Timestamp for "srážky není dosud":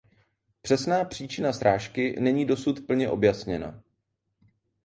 1.53-2.79